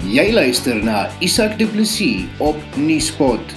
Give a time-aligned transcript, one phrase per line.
[0.00, 3.52] Jy luister na Isak Du Plessis op Nieuwspot.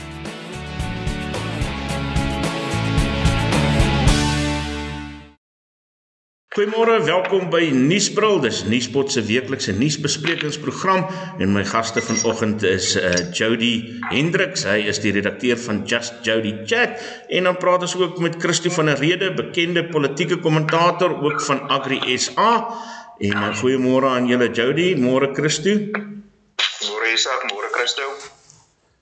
[6.51, 8.41] Goeiemôre, welkom by Nuusbril.
[8.43, 11.07] Dis Nuuspot se weeklikse nuusbesprekingsprogram
[11.39, 14.67] en my gaste vanoggend is uh Jody Hendriks.
[14.67, 16.99] Hy is die redakteur van Just Jody Chat
[17.31, 21.63] en dan praat ons ook met Christo van der Rede, bekende politieke kommentator ook van
[21.71, 22.67] Agri SA.
[23.23, 25.79] En uh, goeiemôre aan julle Jody, môre Christo.
[26.89, 28.03] Môre Isak, môre Christo.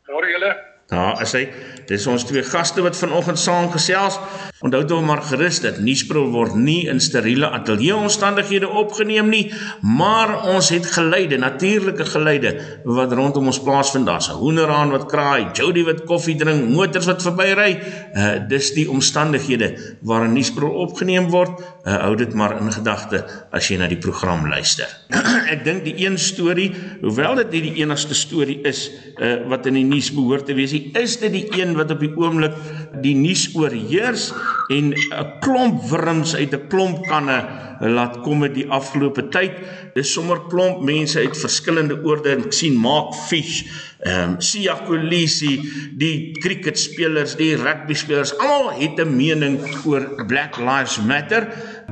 [0.09, 0.51] Môre julle.
[0.91, 1.47] Daar is hy.
[1.87, 4.19] Dis ons twee gaste wat vanoggend saam gesels.
[4.61, 9.47] Onthou tog maar gerus dat Nuusbril word nie in steriele ateljee omstandighede opgeneem nie,
[9.81, 12.51] maar ons het geluide, natuurlike geluide
[12.85, 14.05] wat rondom ons plaasvind.
[14.05, 17.79] Daar's 'n hoenderhaan wat kraai, Jody wat koffie drink, motors wat verbyry.
[18.13, 21.59] Uh dis die omstandighede waarin Nuusbril opgeneem word.
[21.85, 24.87] Uh hou dit maar in gedagte as jy na die program luister.
[25.53, 29.73] Ek dink die een storie, hoewel dit nie die enigste storie is uh wat in
[29.73, 32.55] die nuus behoort te wees nie, is dit die een wat op die oomblik
[33.03, 34.29] die nuus oorheers
[34.69, 37.41] en 'n klomp wurms uit 'n klomp kanne
[37.81, 39.57] laat kom met die afgelope tyd.
[39.95, 42.37] Dis sommer klomp mense uit verskillende oorde.
[42.37, 43.63] Ek sien Mark Fish,
[44.05, 45.61] ehm um, Sia Kolisi,
[45.97, 51.47] die cricketspelers, die rugbyspelers, almal het 'n mening oor Black Lives Matter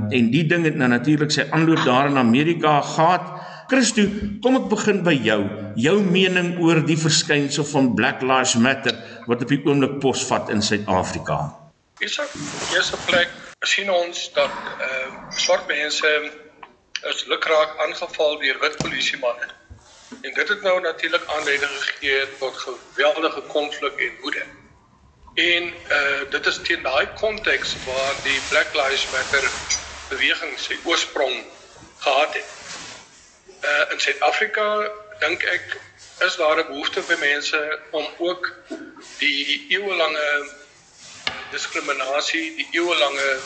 [0.10, 3.39] en die ding het nou natuurlik sy aanloop daar in Amerika gehad.
[3.70, 4.02] Christo,
[4.42, 5.42] kom ek begin by jou.
[5.78, 8.96] Jou mening oor die verskynsel van Black Lives Matter
[9.30, 11.38] wat op die oomblik posvat in Suid-Afrika.
[12.02, 12.34] Isak,
[12.74, 13.30] eerste plek
[13.70, 14.50] sien ons dat
[14.88, 16.14] ehm uh, swart mense
[17.12, 19.54] is lukraak aangeval deur wit polisiemanne.
[20.18, 24.46] En dit het nou natuurlik aanleiding gegee tot geweldige konflik en woede.
[25.36, 29.46] En eh uh, dit is teen daai konteks waar die Black Lives Matter
[30.10, 31.44] beweging sy oorsprong
[32.00, 32.59] gehad het.
[33.64, 35.78] Uh, in Suid-Afrika dink ek
[36.26, 38.54] is daar 'n behoefte by mense om ook
[39.20, 40.50] die eeuelange
[41.52, 43.40] diskriminasie, die eeuelange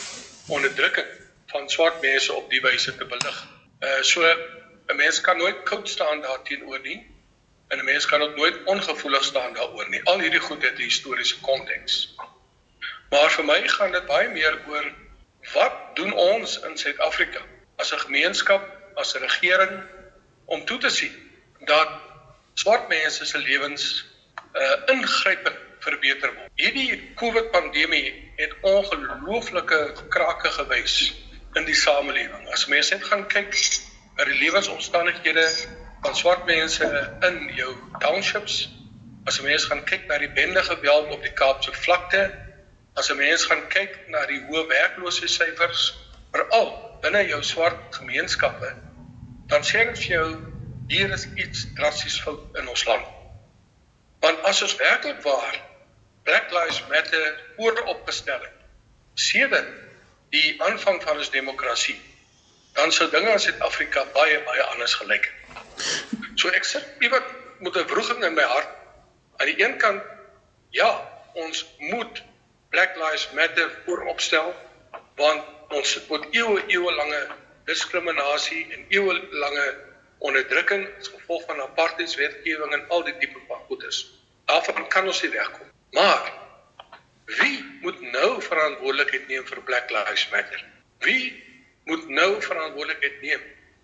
[0.48, 1.08] onderdrukking
[1.48, 3.40] van swart mense op die wyse te belig.
[3.82, 4.22] Uh so
[4.88, 7.00] 'n mens kan nooit koud staan daarteenoor nie
[7.68, 10.04] en 'n mens kan ook nooit ongevoelig staan daaroor nie.
[10.04, 12.16] Al hierdie goed het 'n historiese konteks.
[13.10, 14.94] Maar vir my gaan dit baie meer oor
[15.54, 17.42] wat doen ons in Suid-Afrika
[17.78, 18.64] as 'n gemeenskap,
[18.96, 19.84] as 'n regering
[20.46, 21.14] om toe te sien
[21.66, 21.90] dat
[22.54, 24.06] swart mense se lewens
[24.54, 26.52] uh ingrypend verbeter word.
[26.56, 29.80] Hierdie COVID pandemie het ongelooflike
[30.14, 31.14] krake gewys
[31.54, 32.48] in die samelewing.
[32.54, 33.58] As mense net gaan kyk
[34.18, 35.44] na die lewensomstandighede
[36.04, 36.88] van swart mense
[37.28, 38.64] in jou townships,
[39.30, 42.24] as mense gaan kyk na die bende geweld op die Kaapse vlakte,
[43.00, 45.86] as mense gaan kyk na die hoë werkloosheidsyfers
[46.34, 48.74] veral binne jou swart gemeenskappe,
[49.54, 50.30] dan sê dit vir jou
[50.90, 53.06] hier is iets drasties fout in ons land.
[54.26, 55.60] Want as ons werklik waar
[56.26, 57.28] Black Lives Matter
[57.58, 58.64] vooropgestel het
[59.14, 59.70] sedert
[60.34, 62.00] die aanvang van ons demokrasie,
[62.74, 65.86] dan sou dinge in Suid-Afrika baie baie anders gelyk het.
[66.42, 67.30] So ek sit iewat
[67.62, 68.74] met 'n wroging in my hart.
[69.38, 70.02] Aan die een kant,
[70.70, 70.90] ja,
[71.34, 72.24] ons moet
[72.70, 74.56] Black Lives Matter vooropstel
[75.16, 77.22] want ons sit met eeue eeue lange
[77.70, 79.66] diskriminasie en eeue lange
[80.24, 84.04] onderdrukking as gevolg van apartheidswetgewing en al die tipe van goedes.
[84.46, 85.68] Daarvan kan ons nie wegkom.
[85.96, 86.32] Maar
[87.40, 90.64] wie moet nou verantwoordelikheid neem vir Black Lives Matter?
[91.00, 91.44] Wie
[91.84, 93.44] moet nou verantwoordelikheid neem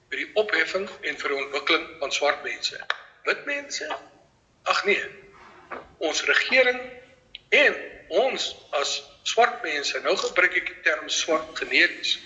[0.09, 2.79] vir die opheffing en vir die ontwikkeling van swart mense?
[3.27, 3.87] Wit mense?
[4.63, 5.05] Ag nee.
[6.03, 6.79] Ons regering
[7.55, 7.79] en
[8.09, 8.95] ons as
[9.27, 12.17] swart mense, nou gebruik ek die term swart generies.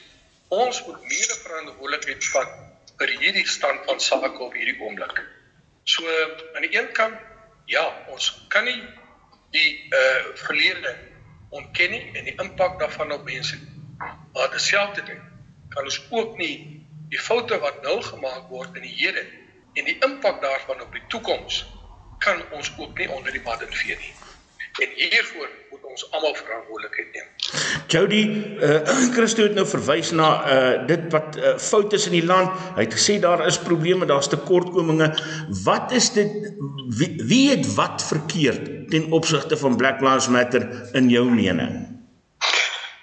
[0.48, 2.52] Ons moet meer verantwoordelikheid vat
[2.98, 5.22] vir hierdie stand van sake op hierdie oomblik.
[5.84, 6.08] So
[6.56, 7.16] aan die een kant,
[7.66, 7.84] ja,
[8.14, 8.80] ons kan nie
[9.54, 10.96] die uh verlede
[11.54, 13.60] ontken nie en die impak daarvan op mense.
[14.34, 15.22] Maar terselfdertyd
[15.70, 19.26] kan ons ook nie die foute wat nou gemaak word in die hede
[19.74, 21.64] en die impak daarvan op die toekoms
[22.24, 24.14] kan ons ook nie onder die mat vee nie.
[24.82, 27.28] En hiervoor moet ons almal verantwoordelikheid neem.
[27.94, 28.22] Jody,
[28.58, 32.56] uh Christo het nou verwys na uh dit wat uh, foute is in die land.
[32.80, 35.12] Hy het gesê daar is probleme, daar's tekortkominge.
[35.64, 36.34] Wat is dit
[36.98, 40.66] wie, wie het wat verkeerd ten opsigte van Black Lives Matter
[40.98, 41.84] in jou mening?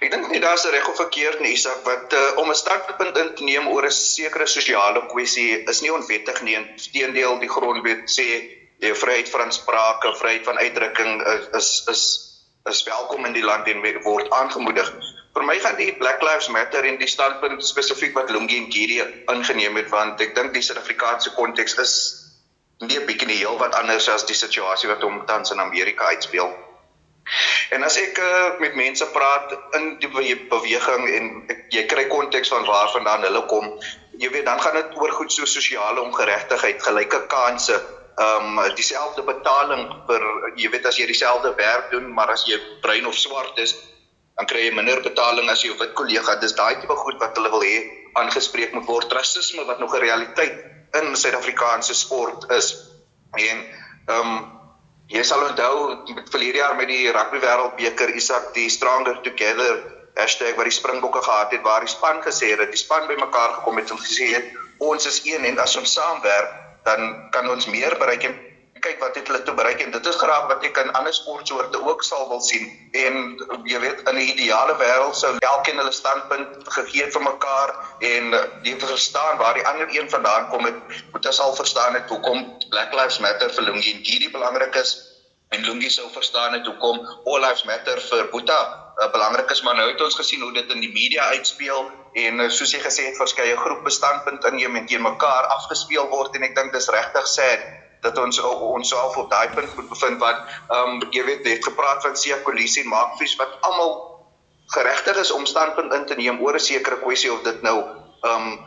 [0.01, 3.35] Ek dink nie daar's reg of verkeerd nie, Isak, wat uh, om 'n startpunt in
[3.37, 6.57] te neem oor 'n sekere sosiale kwessie is nie onwettig nie.
[6.59, 11.23] Inteendeel, die grondwet sê die vryheid van sprake, vryheid van uitdrukking
[11.57, 12.05] is is
[12.69, 14.89] is welkom in die land en word aangemoedig.
[15.35, 18.99] Vir my gaan die Black Lives Matter en die standpunt spesifiek wat Lungi en Giri
[19.33, 21.95] ingeneem het want ek dink die Suid-Afrikaanse konteks is
[22.81, 26.53] nie 'n bietjie heel wat anders as die situasie wat hom tans in Amerika uitspeel.
[27.71, 32.49] En as ek uh, met mense praat in die beweging en ek, jy kry konteks
[32.49, 33.69] van waar vandaan hulle kom,
[34.19, 37.79] jy weet dan gaan dit oor goed so sosiale ongeregtigheid, gelyke kansse,
[38.19, 40.27] ehm um, dieselfde betaling vir
[40.57, 43.75] jy weet as jy dieselfde werk doen, maar as jy bruin of swart is,
[44.37, 46.37] dan kry jy minder betaling as jou wit kollega.
[46.41, 47.77] Dis daai tipe goed wat hulle wil hê
[48.21, 49.13] aangespreek moet word.
[49.13, 50.57] Rasisme wat nog 'n realiteit
[51.01, 52.75] in Suid-Afrikaanse sport is.
[53.37, 53.65] En
[54.07, 54.61] ehm um,
[55.11, 59.83] jy sal onthou met verlede jaar met die rugby wêreldbeker Isak die Stronger Together
[60.15, 63.55] hashtag wat die Springbokke gehad het waar die span gesê het dat die span bymekaar
[63.59, 66.53] gekom het en gesê het ons is een en as ons saamwerk
[66.85, 68.39] dan kan ons meer bereik en
[68.81, 71.81] kyk wat het hulle toe bereik en dit is graag wat ek in ander sportsoorte
[71.85, 72.65] ook sal wil sien.
[72.97, 73.19] En
[73.69, 77.75] jy weet in 'n ideale wêreld sou elkeen hulle standpunt gegee het vir mekaar
[78.13, 80.79] en die verstaan waar die ander een vandaan kom het
[81.13, 84.97] moet ons al verstaan het hoekom Black Lives Matter vir Lungi en Gidi belangrik is
[85.51, 88.61] en Lungi sou verstaan het hoekom All Lives Matter vir Boeta
[88.99, 89.63] uh, belangrik is.
[89.63, 92.81] Maar nou het ons gesien hoe dit in die media uitspeel en uh, soos jy
[92.83, 96.91] gesê het verskeie groepe standpunt inneem en teen mekaar afgespeel word en ek dink dis
[96.91, 97.67] regtig sad
[98.03, 101.65] dat ons ons self op daai punt moet bevind wat ehm um, jy weet het
[101.65, 103.95] gepraat van Sia Kolisi en Markfies wat almal
[104.75, 108.35] geregtig is om standpunt in te neem oor 'n sekere kwessie of dit nou ehm
[108.35, 108.59] um,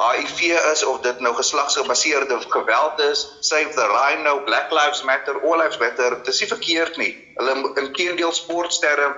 [0.00, 0.40] HIV
[0.72, 5.78] is of dit nou geslagsgebaseerde geweld is, Save the Rhino, Black Lives Matter, All Lives
[5.78, 7.10] Matter, dit is nie verkeerd nie.
[7.36, 9.10] Hulle in teendeel sportsterre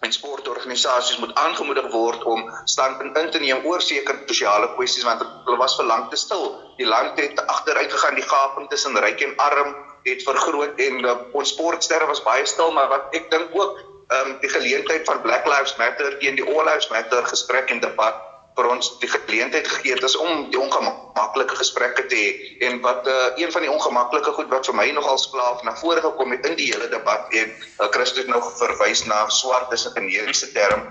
[0.00, 5.24] en sportorganisasies moet aangemoedig word om standpunt in te neem oor sekere sosiale kwessies want
[5.46, 6.46] hulle was vir lank te stil.
[6.78, 9.74] Die land het agteruit gegaan, die gaping tussen ryk en arm
[10.06, 14.30] het vergroot en uh, ons sportsterre was baie stil, maar wat ek dink ook ehm
[14.30, 18.27] um, die geleentheid van Black Lives Matter teen die All Lives Matter gesprek en debat
[18.58, 22.30] vir ons die geleentheid gegee het om die ongemaklike gesprekke te hê
[22.68, 26.02] en wat uh, een van die ongemaklike goed wat vir my nogal sklaaf na vore
[26.04, 29.94] gekom het in die hele debat en uh, Christus nou verwys na swart is 'n
[29.98, 30.86] generiese term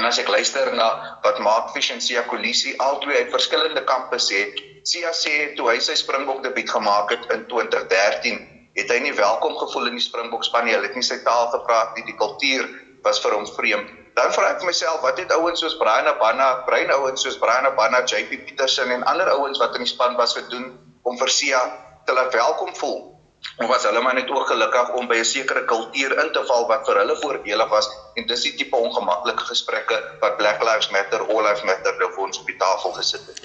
[0.00, 0.88] en as ek luister na
[1.24, 4.46] wat Mark Fish en Sia Kolisi albei uit verskillende kampe sê
[4.82, 8.40] Sia sê toe hy sy Springbok debuut gemaak het in 2013
[8.74, 10.72] het hy nie welkom gevoel in die Springbok span nie.
[10.74, 12.06] Hy het nie sy taal gepraat nie.
[12.08, 12.64] Die kultuur
[13.04, 16.90] was vir hom vreemd dan vra ek myself wat het ouens soos Brian Abana, Brian
[16.98, 20.72] ouens soos Brian Abana, JP Petersen en ander ouens wat in die span was gedoen
[21.02, 21.62] om vir Sia
[22.06, 23.00] te laat welkom voel.
[23.58, 26.66] Of was hulle maar net ook gelukkig om by 'n sekere kultuur in te val
[26.66, 31.20] wat vir hulle voordelig was en dis die tipe ongemaklike gesprekke wat Black Lives Matter,
[31.20, 33.40] All Lives Matter nou vir ons op die tafel gesit het.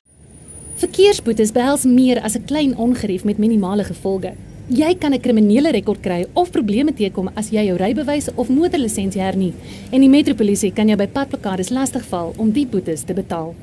[0.77, 4.35] Verkeersboetes behels meer as 'n klein ongerief met minimale gevolge.
[4.67, 9.21] Jy kan 'n kriminele rekord kry of probleme teekom as jy jou rybewys of motorlisensie
[9.21, 9.53] hernie
[9.93, 13.55] en die metropolisie kan jou by padplakkades lastigval om die boetes te betaal.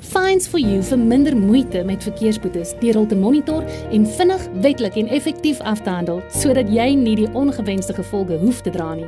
[0.00, 4.96] Fines for you vir minder moeite met verkeersboetes deur hul te monitor en vinnig, wettelik
[4.96, 9.06] en effektief af te handel sodat jy nie die ongewenste gevolge hoef te dra nie.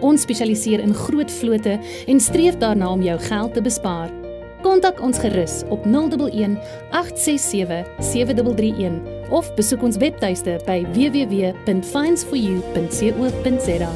[0.00, 1.78] Ons spesialiseer in groot vlote
[2.08, 4.21] en streef daarna om jou geld te bespaar.
[4.62, 6.56] Kontak ons gerus op 011
[6.90, 9.00] 867 7331
[9.30, 13.90] of besoek ons webtuiste by www.finds4u.co.za.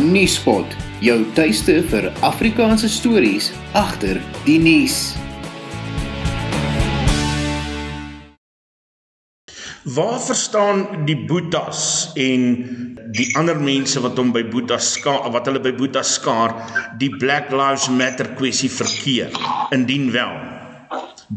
[0.00, 0.64] Nuuspot,
[1.04, 4.16] jou tuiste vir Afrikaanse stories agter
[4.46, 5.12] die nuus.
[9.84, 12.42] Waar verstaan die Boetas en
[13.16, 16.52] die ander mense wat hom by Boeta skaar wat hulle by Boeta skaar
[17.00, 19.32] die Black Lives Matter kwessie verkeer?
[19.72, 20.34] Indien wel.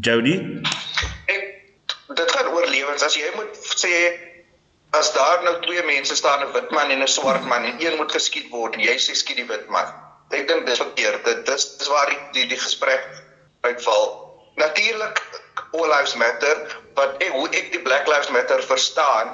[0.04, 0.36] Jody?
[2.20, 3.06] Dit gaan oor lewens.
[3.08, 3.94] As jy moet sê
[4.92, 7.96] as daar nou twee mense staan 'n wit man en 'n swart man en een
[7.96, 9.88] moet geskiet word jy sê skiet die wit man.
[10.36, 11.24] Ek dink dis verkeerd.
[11.24, 13.08] Dit dis, dis waar die, die die gesprek
[13.62, 14.36] uitval.
[14.56, 15.24] Natuurlik
[15.74, 16.56] all lives matter
[16.96, 19.34] wat ek hoe ek die black lives matter verstaan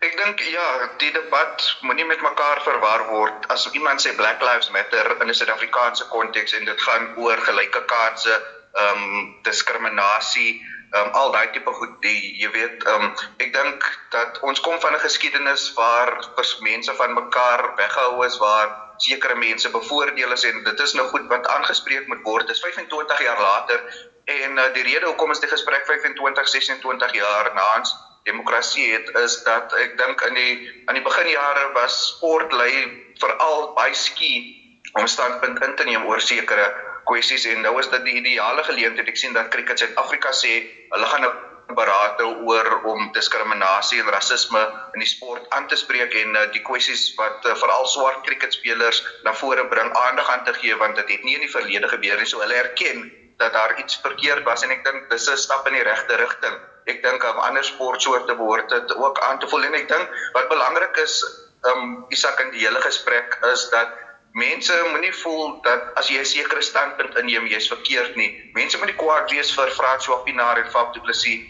[0.00, 3.44] Ek dink ja, die debat moenie met mekaar verwar word.
[3.52, 7.82] As iemand sê Black Lives Matter in 'n Suid-Afrikaanse konteks en dit gaan oor gelyke
[7.90, 8.32] kansse,
[8.80, 10.54] ehm um, diskriminasie,
[10.94, 13.12] ehm um, al daai tipe goed, die jy weet, ehm um,
[13.44, 13.84] ek dink
[14.16, 16.16] dat ons kom van 'n geskiedenis waar
[16.60, 21.28] mense van mekaar weggehou is waar sekere mense bevoordeel is en dit is nou goed
[21.28, 22.46] wat aangespreek moet word.
[22.46, 23.84] Dis 25 jaar later
[24.24, 27.94] en uh, die rede hoekom ons die gesprek 25 26 jaar na ons
[28.28, 30.54] demokrasie het is dat ek dink in die
[30.86, 32.72] aan die beginjare was sport lei
[33.20, 34.56] veral baie skiet
[34.98, 36.66] om standpunt in te neem oor sekere
[37.08, 39.08] kwessies en nou is dit die ideale geleentheid.
[39.08, 40.52] Ek sien dat Cricket Suid-Afrika sê
[40.90, 44.62] hulle gaan 'n beraad hou oor om diskriminasie en rasisme
[44.94, 49.02] in die sport aan te spreek en uh, die kwessies wat uh, veral swart cricketspelers
[49.24, 52.18] na vore bring aandag aan te gee want dit het nie in die verlede gebeur
[52.18, 52.26] nie.
[52.26, 53.06] So hulle erken
[53.40, 56.56] dat daar iets verkeerd was en ek dink dis 'n stap in die regte rigting.
[56.92, 60.48] Ek dink aan ander sportsoorte behoort dit ook aan te voel en ek dink wat
[60.48, 61.24] belangrik is
[61.72, 63.88] um Isak in die hele gesprek is dat
[64.32, 68.50] mense moenie voel dat as jy 'n sekere standpunt inneem jy's verkeerd nie.
[68.54, 71.40] Mense moenie kwaad wees vir François Pinaar en Fab du Plessis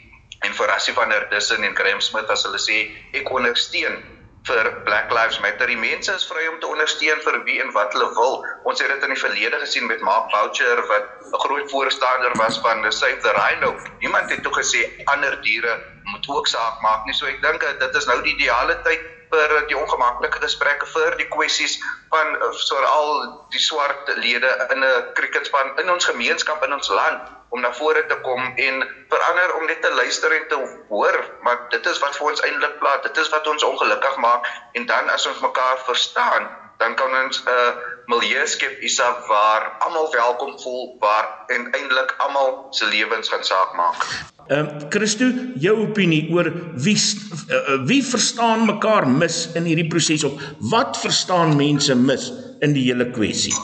[0.40, 2.78] en vir Rassie van der Dussen en Graham Smith as hulle sê
[3.12, 4.19] ek ondersteun
[4.50, 5.68] vir Black Lives Matter.
[5.70, 8.40] Die mense is vry om te ondersteun vir wie en wat hulle wil.
[8.68, 12.58] Ons het dit in die verlede gesien met Mark Boucher wat 'n groot voorstander was
[12.66, 13.70] van the Save the Rhino.
[14.00, 14.82] Niemand het toe gesê
[15.14, 15.78] ander diere
[16.12, 17.14] moet ook saak maak nie.
[17.14, 21.28] So ek dink dit is nou die ideale tyd vir die ongemaklike gesprekke vir die
[21.34, 21.78] kwessies
[22.10, 22.36] van
[22.68, 23.10] veral
[23.54, 28.02] die swart lede in 'n cricketspan in ons gemeenskap in ons land om na vore
[28.06, 28.80] te kom en
[29.12, 32.78] verander om net te luister en te hoor maar dit is wat vir ons eintlik
[32.82, 37.14] plaas dit is wat ons ongelukkig maak en dan as ons mekaar verstaan dan kan
[37.24, 37.72] ons 'n uh,
[38.12, 43.74] milieu skep isa waar almal welkom voel waar en eintlik almal se lewens gaan saak
[43.74, 44.06] maak
[44.50, 45.26] Ehm uh, Christo,
[45.62, 50.42] jou opinie oor wie uh, wie verstaan mekaar mis in hierdie proses of
[50.72, 53.54] wat verstaan mense mis in die hele kwessie?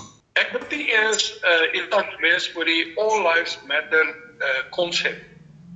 [1.17, 5.17] Eers uh iemand mis oor die all lives matter uh konsep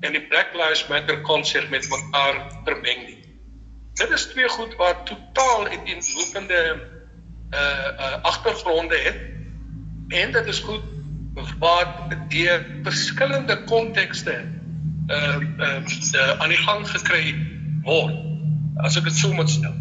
[0.05, 3.21] en die black lives matter konsep met mekaar vermeng nie.
[4.01, 6.61] Dit is twee goed wat totaal uiteenlopende
[7.57, 9.21] uh uh agtergronde het
[10.21, 10.85] en dit is goed
[11.65, 14.37] wat deur verskillende kontekste
[15.09, 17.35] uh, ehm uh, aan die gang gekry
[17.87, 18.17] word.
[18.85, 19.73] As ek dit so moet stel.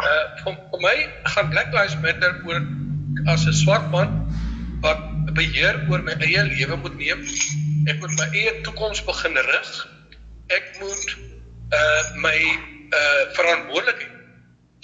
[0.00, 0.96] Uh vir my
[1.34, 2.64] gaan Black Lives Matter oor
[3.26, 4.22] as 'n swart man
[4.84, 5.02] wat
[5.36, 7.22] beheer oor my eie lewe moet neem.
[7.90, 9.72] Ek moet my eie toekoms begin rig.
[10.56, 11.16] Ek moet
[11.76, 12.36] uh my
[12.94, 14.12] uh verantwoordelikheid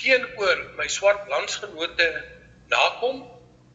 [0.02, 2.08] teenoor my swart landsgenote
[2.72, 3.22] nakom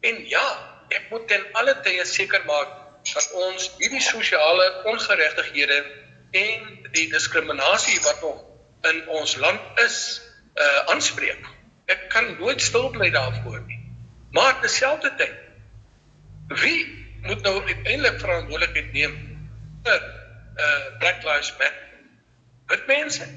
[0.00, 0.44] en ja,
[0.92, 2.74] ek moet ten alle tye seker maak
[3.08, 5.78] dat ons hierdie sosiale ongeregtighede
[6.36, 8.44] en die diskriminasie wat nog
[8.90, 9.98] in ons land is,
[10.58, 11.40] uh aanspreek.
[11.88, 13.80] Ek kan nooit stil bly daarvoor nie.
[14.36, 15.47] Maar terselfdertyd
[16.48, 19.14] wie moet nou uiteindelik verantwoordelikheid neem
[19.84, 20.00] vir
[20.58, 21.84] uh Black Lives Matter?
[22.66, 23.28] Wit mense.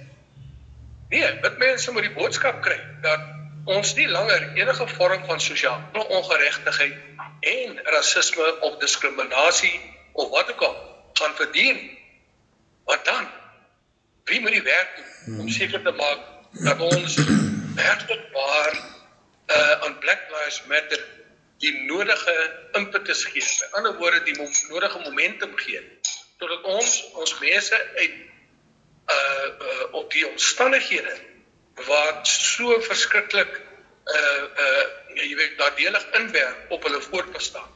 [1.09, 3.27] Nee, wit mense moet die boodskap kry dat
[3.65, 6.97] ons nie langer enige vorm van sosiale ongeregtigheid
[7.39, 9.75] en rasisme of diskriminasie
[10.13, 10.75] of wat ook al
[11.13, 11.97] gaan verdien.
[12.85, 13.27] Wat dan?
[14.25, 16.19] Wie moet die werk doen om seker te maak
[16.51, 17.15] dat ons
[17.75, 18.73] werklik waar
[19.51, 21.03] uh aan Black Lives Matter
[21.61, 22.35] die nodige
[22.77, 23.41] impetus gee.
[23.41, 24.37] Met ander woorde die
[24.69, 25.81] nodige momentum gee
[26.41, 28.13] sodat ons ons mense uit
[29.13, 31.13] uh uh op die omstandighede
[31.85, 33.59] wat so verskriklik
[34.15, 34.85] uh uh
[35.19, 37.69] jy weet daardelig inwerk op hulle voortbestaan.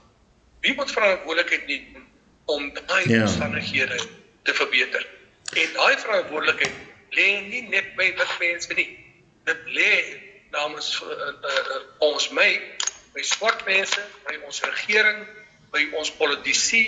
[0.66, 2.08] Wie moet verantwoordelikheid neem
[2.46, 3.22] om daai ja.
[3.22, 4.00] omstandighede
[4.44, 5.08] te verbeter?
[5.54, 6.74] En daai verantwoordelikheid
[7.18, 8.90] lê nie net by wit mense nie.
[9.46, 9.92] Dit lê
[10.56, 12.50] namens uh, uh, ons my,
[13.16, 15.24] by swart mense, by ons regering,
[15.72, 16.84] by ons politici,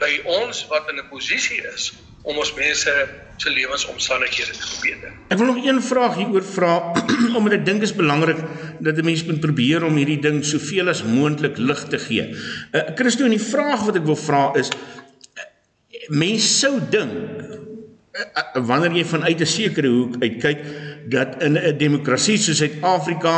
[0.00, 2.92] by ons wat in 'n posisie is om ons mense
[3.40, 5.12] se lewensomstandighede te verbeter.
[5.32, 6.92] Ek wil nog een vraag hieroor vra
[7.38, 8.40] omdat ek dink is belangrik
[8.80, 12.28] dat 'n mens moet probeer om hierdie ding soveel as moontlik lig te gee.
[12.72, 15.44] Uh Christo, en die vraag wat ek wil vra is uh,
[16.08, 17.40] mens sou dink
[18.12, 20.60] uh, wanneer jy vanuit 'n sekere hoek uitkyk
[21.08, 23.34] dat in 'n demokrasie soos Suid-Afrika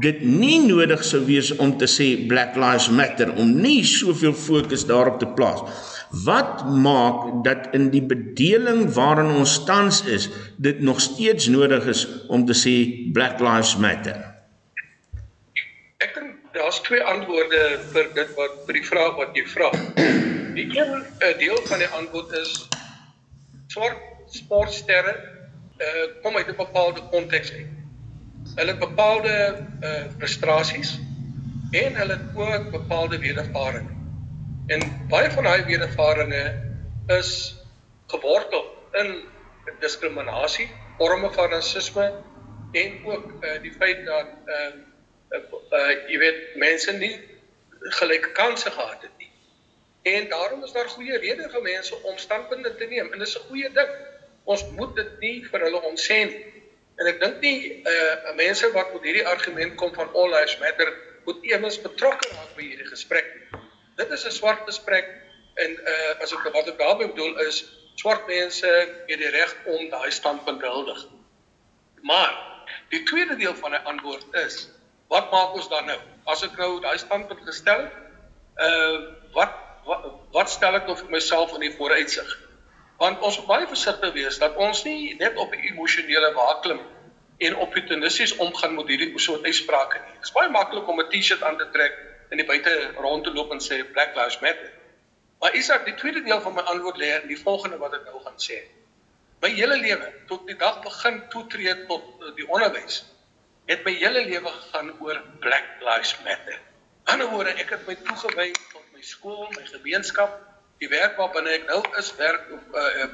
[0.00, 4.86] dit nie nodig sou wees om te sê Black Lives Matter om nie soveel fokus
[4.86, 5.62] daarop te plaas
[6.12, 12.04] Wat maak dat in die bedeling waarin ons tans is, dit nog steeds nodig is
[12.28, 12.74] om te sê
[13.16, 14.18] Black Lives Matter?
[16.04, 17.62] Ek dink daar's twee antwoorde
[17.94, 19.70] vir dit wat vir die vraag wat jy vra.
[20.52, 22.52] Die een uh, deel van die antwoord is
[23.72, 24.04] swart
[24.36, 27.81] sportsterre uh, kom uit 'n bepaalde konteks uit.
[28.54, 29.34] Hulle het bepaalde
[29.80, 30.98] uh, frustrasies
[31.70, 33.90] en hulle het ook bepaalde wedervarings.
[34.66, 36.36] En baie van daai wedervarings
[37.06, 37.30] is
[38.06, 39.22] gewortel in
[39.80, 40.68] diskriminasie,
[40.98, 42.12] forme van rasisme
[42.72, 44.78] en ook uh, die feit dat ehm
[45.30, 47.14] uh, uh, uh, jy weet mense nie
[47.98, 49.30] gelyke kansse gehad het nie.
[50.02, 53.36] En daarom is daar goeie redes vir mense om standpunte te neem en dit is
[53.38, 53.92] 'n goeie ding.
[54.44, 56.32] Ons moet dit nie vir hulle ontseen
[57.00, 60.92] en ek dink nie uh mense wat met hierdie argument kom van all lives matter
[61.26, 63.62] moet eers betrokke raak by hierdie gesprek nie
[63.96, 65.08] dit is 'n swart gesprek
[65.54, 68.68] en uh as ek wat ek daarmee bedoel is swart mense
[69.08, 71.06] het die reg om daai standpunt te huldig.
[72.02, 72.32] Maar
[72.88, 74.68] die tweede deel van die antwoord is
[75.12, 75.98] wat maak ons dan nou?
[76.24, 77.84] As ek nou daai standpunt gestel,
[78.68, 78.96] uh
[79.36, 82.32] wat wat, wat stel ek nou vir myself in die vooruitsig?
[83.02, 86.82] Want ons moet baie versigtig wees dat ons nie net op emosionele waaklim
[87.42, 90.12] en opportunisties omgaan met hierdie soort uitsprake nie.
[90.18, 91.96] Dit is baie maklik om 'n T-shirt aan te trek
[92.30, 92.74] en die buite
[93.06, 94.70] rond te loop en sê Black Lives Matter.
[95.40, 98.22] Maar Isak, die tweede deel van my antwoord lê in die volgende wat ek nou
[98.22, 98.60] gaan sê.
[99.42, 102.04] My hele lewe tot die dag begin toetree tot
[102.36, 103.02] die onderwys
[103.66, 106.60] het my hele lewe gegaan oor Black Lives Matter.
[107.04, 110.51] Aan die ander woorde, ek het my toegewy tot my skool, my gemeenskap,
[110.82, 113.10] die werk waarbinne ek nou is, werk op uh, uh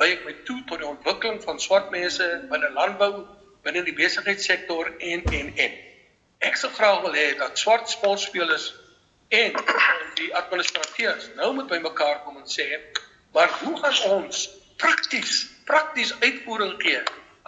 [0.00, 3.26] by my toe tot die ontwikkeling van swart mense binne landbou,
[3.66, 5.74] binne die besigheidssektor en en en.
[6.48, 8.70] Ek sou graag wil hê dat swart sportspelers
[9.36, 9.58] en
[10.16, 12.64] die administrateurs nou moet bymekaar kom en sê,
[13.36, 14.46] maar hoe gaan ons
[14.80, 17.02] prakties prakties uitvoering gee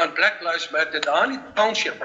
[0.05, 2.05] aan Black Lives Matter daar in die township,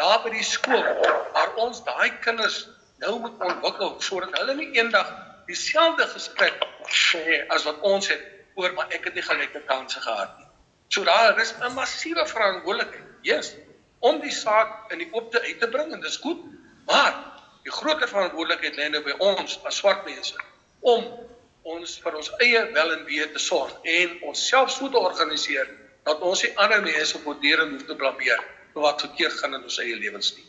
[0.00, 0.88] daar by die skool
[1.36, 2.62] waar ons daai kinders
[3.04, 5.12] nou moet ontwikkel sodat hulle nie eendag
[5.46, 8.22] dieselfde gesprek sê as wat ons het
[8.54, 10.48] oor maar ek het nie gelyke kansse gehad nie.
[10.88, 13.54] So daar is 'n massiewe verantwoordelikheid Yes,
[14.02, 16.40] om die saak in die oopte uit te bring en dis goed,
[16.86, 17.14] maar
[17.62, 20.34] die groter verantwoordelikheid lê nou by ons as swart mense
[20.80, 21.04] om
[21.74, 25.70] ons vir ons eie wel en wee te sorg en onsself so te organiseer
[26.08, 28.42] dat ons nie ander mense voortdurend hoef te blameer
[28.74, 30.48] wat verkeerd gaan in ons eie lewens nie.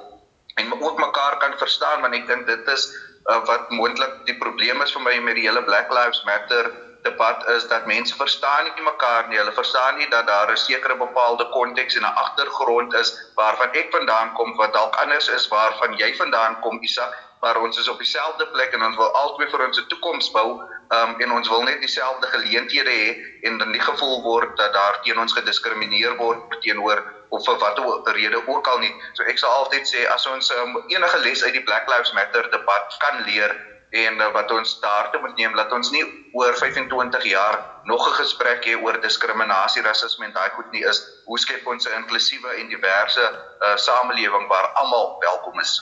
[0.56, 2.90] en ook mekaar kan verstaan want ek dink dit is
[3.30, 6.72] uh, wat moontlik die probleem is vir my met die hele Black Lives Matter
[7.04, 9.38] debat is dat mense verstaan nie mekaar nie.
[9.38, 13.92] Hulle verstaan nie dat daar 'n sekere bepaalde konteks en 'n agtergrond is waarvan ek
[13.92, 17.98] vandaan kom wat dalk anders is waarvan jy vandaan kom, Isak, maar ons is op
[17.98, 20.62] dieselfde plek en ons wil albei vir ons toekoms bou.
[20.90, 25.02] Um en ons wil net dieselfde geleenthede hê en dan nie gevoel word dat daar
[25.02, 28.94] teen ons gediskrimineer word teenoor of vir watter rede ook al nie.
[29.14, 32.50] So ek sal altyd sê as ons um, enige les uit die Black Lives Matter
[32.52, 37.26] debat kan leer en uh, wat ons daartoe moet neem dat ons nie oor 25
[37.28, 41.68] jaar nog 'n gesprek hê oor diskriminasie, rasisme en daai goed nie is hoe skep
[41.68, 45.82] ons 'n inklusiewe en diverse uh, samelewing waar almal welkom is.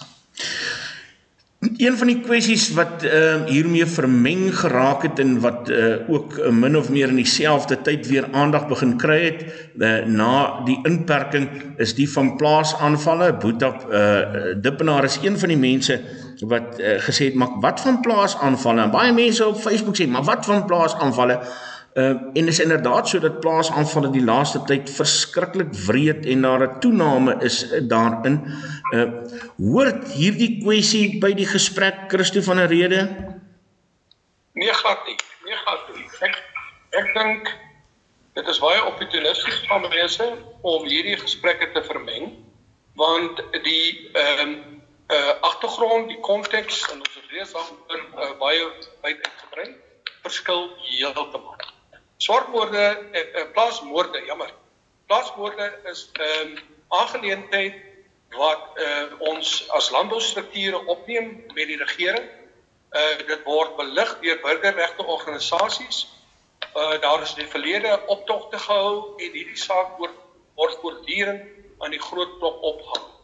[1.59, 6.49] Een van die kwessies wat uh, hiermee vermeng geraak het en wat uh, ook uh,
[6.55, 9.41] min of meer in dieselfde tyd weer aandag begin kry het
[9.75, 13.33] uh, na die inperking is die van plaasaanvalle.
[13.43, 15.99] Boeta uh, Dippenaar is een van die mense
[16.47, 18.81] wat uh, gesê het maar wat van plaasaanvalle?
[18.81, 21.39] En baie mense op Facebook sê maar wat van plaasaanvalle?
[21.93, 26.79] Uh, en is inderdaad so dat plaasaanvalle die laaste tyd verskriklik wreed en daar 'n
[26.79, 28.39] toename is daarin.
[28.93, 29.07] Uh
[29.57, 33.01] hoort hierdie kwessie by die gesprek Christo van der Rede?
[34.53, 35.19] Nee glad nie.
[35.45, 36.05] Nee glad nie.
[36.19, 36.43] Ek
[36.89, 37.55] ek dink
[38.33, 42.31] dit is baie opportunisties van mense om hierdie gesprekke te vermeng
[42.95, 44.78] want die ehm um,
[45.09, 48.65] uh agtergrond, die konteks en ons al oor uh, baie
[49.01, 49.69] wyd uitgebrei
[50.21, 51.55] verskil heeltemal.
[52.17, 54.51] Swartmoorde en uh, plaasmoorde, jammer.
[55.07, 57.75] Plaasmoorde is 'n um, ehm, aangeleentheid
[58.37, 62.29] wat uh, ons as landboustrukture opneem met die regering.
[62.89, 66.07] Uh dit word belig deur burgerregte organisasies.
[66.75, 70.17] Uh daar is in die verlede optogte gehou en hierdie saak word
[70.55, 71.45] word voortdurend
[71.79, 73.18] aan die groot klop opgehang.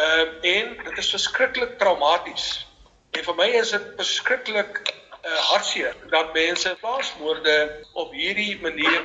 [0.00, 2.66] Ehm uh, en dit is verskriklik traumaties.
[3.10, 7.56] En vir my is dit verskriklik uh, hartseer dat mense plaasmoorde
[7.92, 9.02] op hierdie manier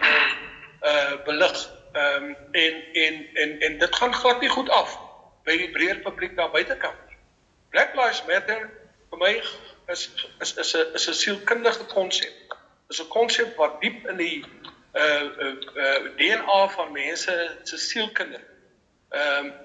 [0.91, 1.65] uh belig.
[1.91, 4.95] Ehm um, en en en en dit gaan glad nie goed af
[5.43, 7.17] by die breër publiek daar buitekant.
[7.69, 8.69] Black Lives Matter
[9.09, 9.33] vir my
[9.91, 10.07] is
[10.39, 12.57] is is 'n is 'n sielkundige konsep.
[12.89, 14.45] Is 'n konsep wat diep in die
[14.95, 18.39] uh uh, uh DNA van mense se sielkunde
[19.09, 19.64] ehm um,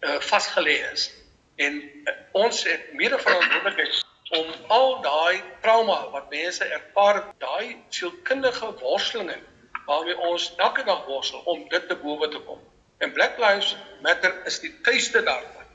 [0.00, 1.10] uh, vasgelê is
[1.56, 8.68] en uh, ons het mede verantwoordelikheid om al daai trauma wat mense ervaar, daai sielkundige
[8.80, 9.40] worstelinge
[9.86, 12.60] waarmee ons elke dag worstel om dit te bowe te kom.
[13.02, 15.66] En Black Lives Matter is die tuiste daarvan.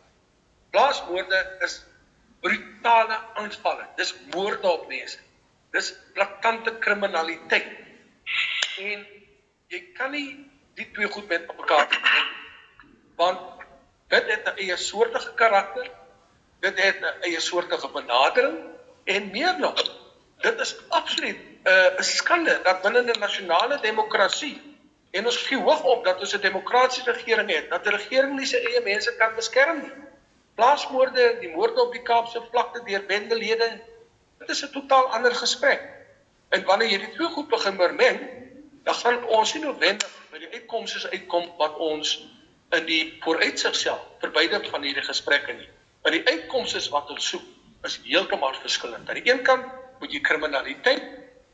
[0.72, 1.82] Plaasmoorde is
[2.40, 3.88] brutale aanvalle.
[4.00, 5.20] Dis moorde op mense.
[5.76, 7.68] Dis blakkante kriminaliteit.
[8.80, 9.04] En
[9.74, 10.30] jy kan nie
[10.80, 12.34] die twee goed met mekaar doen
[13.16, 13.55] want
[14.08, 15.90] Dit het 'n eie soortige karakter.
[16.60, 18.58] Dit het 'n eie soortige benadering
[19.04, 19.82] en meer nog.
[20.38, 24.76] Dit is absoluut 'n uh, skande dat binne 'n nasionale demokrasie
[25.12, 28.46] en ons gee hoog op dat ons 'n demokratiese regering het, dat 'n regering nie
[28.46, 29.94] sy eie mense kan beskerm nie.
[30.56, 33.82] Plaasmoorde, die moorde op die Kaapse vlakte deur bendelede,
[34.40, 35.82] dit is 'n totaal ander gesprek.
[36.50, 38.20] En wanneer jy dit so goed begin vermeng,
[38.84, 42.28] dan gaan ons nie noodwendig by die uitkomste uitkom wat ons
[42.74, 45.70] in die vooruitsig self vir beide van hierdie gesprekke nie.
[46.06, 47.46] Want die uitkomste wat ons soek
[47.86, 49.10] is heeltemal verskillend.
[49.10, 49.66] Aan die een kant
[50.00, 51.04] moet jy kriminaliteit,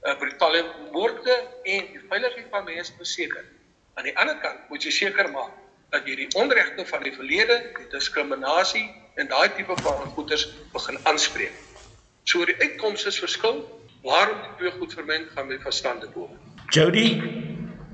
[0.04, 3.44] uh, brutale moorde en die veiligheid van mense beseker.
[4.00, 5.58] Aan die ander kant moet jy seker maak
[5.92, 8.88] dat jy die onregte van die verlede, die diskriminasie
[9.20, 11.56] en daai tipe van goeders begin aanspreek.
[12.24, 13.66] So die uitkomste is verskil.
[14.02, 16.30] Waarom die twee goed vermeng gaan my verstande bo.
[16.74, 17.20] Jody,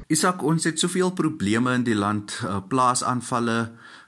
[0.08, 3.60] Isak, ons het soveel probleme in die land, uh, plaasaanvalle,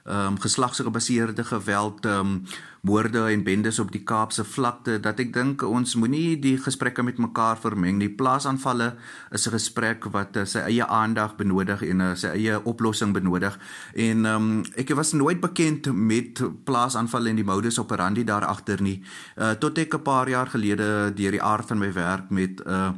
[0.08, 2.44] ehm um, geslagsgebaseerde geweld, ehm um,
[2.80, 7.20] moorde en bendes op die Kaapse vlakte dat ek dink ons moenie die gesprekke met
[7.20, 8.08] mekaar vermeng nie.
[8.08, 8.94] Plaasaanvalle
[9.30, 13.58] is 'n gesprek wat uh, sy eie aandag benodig en uh, sy eie oplossing benodig.
[13.94, 18.82] En ehm um, ek was nooit bekend met plaasaanvalle en die modus operandi daar agter
[18.82, 19.02] nie.
[19.36, 22.70] Uh, tot ek 'n paar jaar gelede deur die aard van my werk met 'n
[22.70, 22.92] uh,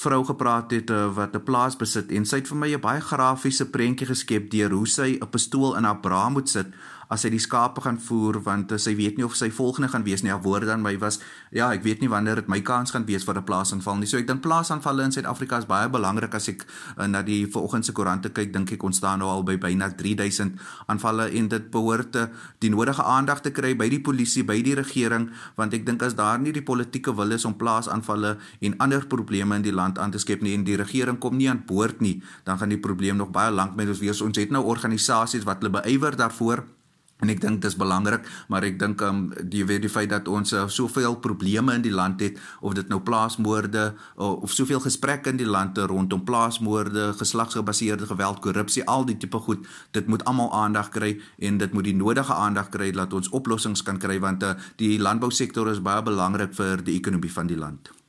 [0.00, 3.00] vrou gepraat het uh, wat 'n plaas besit en sy het vir my 'n baie
[3.00, 6.66] grafiese prentjie geskep deur hoe sy 'n pistool in haar bra moet sit
[7.10, 10.04] as hy die skape gaan voer want uh, sy weet nie of sy volgende gaan
[10.06, 10.30] wees nie.
[10.30, 11.18] Haar woorde aan my was
[11.50, 14.06] ja, ek weet nie wanneer dit my kans gaan wees vir 'n plaasaanval nie.
[14.06, 16.64] So ek dink plaasaanvalle in Suid-Afrika is baie belangrik as ek
[16.96, 19.90] uh, na die vanoggend se koerante kyk, dink ek ons staan nou al by byna
[19.90, 20.54] 3000
[20.86, 22.28] aanvalle en dit behoort te
[22.60, 26.14] die nodige aandag te kry by die polisie, by die regering want ek dink as
[26.14, 30.10] daar nie die politieke wil is om plaasaanvalle en ander probleme in die land aan
[30.10, 33.16] te skep nie en die regering kom nie aan boord nie, dan gaan die probleem
[33.16, 34.22] nog baie lank met ons wees.
[34.22, 36.79] Ons het nou organisasies wat hulle beywer daarvoor
[37.20, 40.54] En ek dink dis belangrik, maar ek dink um die weet die feit dat ons
[40.56, 45.30] uh, soveel probleme in die land het of dit nou plaasmoorde of, of soveel gesprekke
[45.30, 50.52] in die land rondom plaasmoorde, geslagsgebaseerde geweld, korrupsie, al die tipe goed, dit moet almal
[50.52, 54.42] aandag kry en dit moet die nodige aandag kry dat ons oplossings kan kry want
[54.42, 57.99] uh, die landbousektor is baie belangrik vir die ekonomie van die land.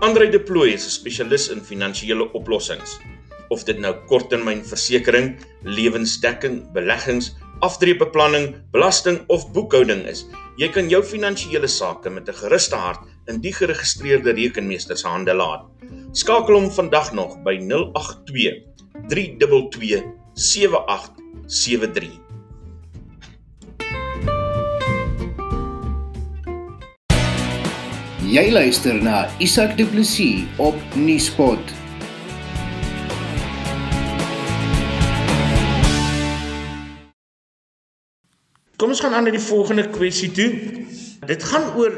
[0.00, 2.98] Andre De Plooy is 'n spesialis in finansiële oplossings.
[3.48, 10.24] Of dit nou korttermynversekering, lewensdekking, beleggings, aftreebeplanning, belasting of boekhouding is,
[10.56, 15.34] jy kan jou finansiële sake met 'n gerusde hart in die geregistreerde rekenmeester se hande
[15.34, 15.68] laat.
[16.12, 18.64] Skakel hom vandag nog by 082
[19.08, 20.02] 322
[20.34, 22.29] 7873.
[28.30, 31.72] Jy luister na Isak Du Plessis op Nieuwspot.
[38.78, 40.46] Kom ons gaan aan na die volgende kwessie toe.
[41.26, 41.96] Dit gaan oor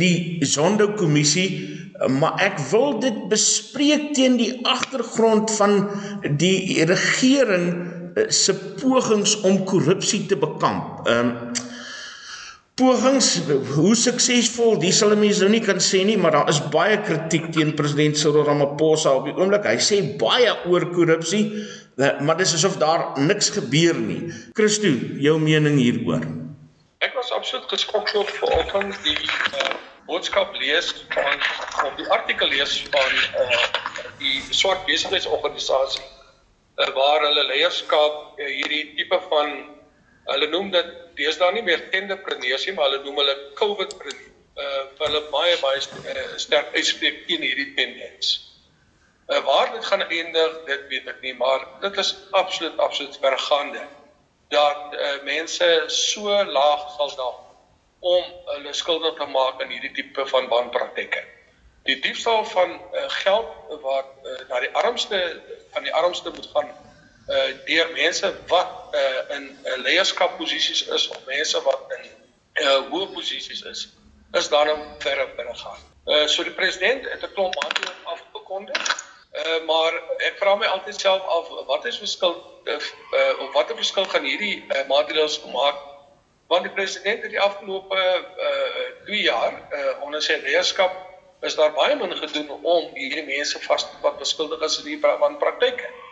[0.00, 1.50] die Zondo-kommissie,
[2.16, 5.82] maar ek wil dit bespreek teen die agtergrond van
[6.40, 7.68] die regering
[8.16, 11.04] eh, se pogings om korrupsie te bekamp.
[11.04, 11.62] Ehm um,
[12.74, 13.28] pogings
[13.76, 17.46] hoe suksesvol dis sal mense nou nie kan sê nie maar daar is baie kritiek
[17.54, 19.68] teen president Cyril Ramaphosa op die oomblik.
[19.68, 24.32] Hy sê baie oor korrupsie eh, maar dis asof daar niks gebeur nie.
[24.58, 24.90] Christo
[25.22, 26.26] jou mening hieroor?
[27.06, 29.76] Ek was absoluut geskok toe vanoggend die uh,
[30.08, 31.38] boodskap lees van
[31.86, 33.62] of die artikel lees van uh,
[34.18, 39.54] die swart besigheidsorganisasie uh, waar hulle leierskap uh, hierdie tipe van
[40.30, 44.30] hulle noem dit daar nie meer tenderpreneurs nie, maar hulle noem hulle COVIDpreneurs.
[44.54, 48.36] Uh hulle baie baie st uh, sterk uitspreek teen hierdie tendens.
[49.26, 53.82] Uh, waar dit gaan eindig, dit weet ek nie, maar dit is absoluut absoluut vergaande
[54.54, 57.40] dat uh, mense so laag sal daal
[58.14, 61.24] om hulle skuldig te maak aan hierdie tipe van wanpraktyke.
[61.88, 65.20] Die diefstal van uh, geld wat uh, na die armste
[65.74, 66.70] van die armste moet gaan
[67.28, 72.10] uh deur mense wat uh in uh, leierskapposisies is of mense wat in
[72.64, 73.88] uh hoë posisies is,
[74.32, 75.80] is daarom verre binne gaan.
[76.04, 78.82] Uh so die president het 'n klomp maatreëls afgekondig.
[79.32, 79.96] Uh maar
[80.28, 84.64] ek vra my altyd self af wat is verskil uh, of watter verskil gaan hierdie
[84.68, 85.80] uh, maatreëls maak
[86.46, 90.92] want die president het die afgelope uh 2 jaar uh onder sy leierskap
[91.40, 95.00] is daar baie min gedoen om hierdie mense vas te vat beskuldig as in die
[95.00, 95.88] van praktyke.
[95.88, 96.03] Uh